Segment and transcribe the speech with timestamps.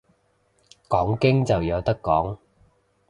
[0.89, 2.39] 講經就有得講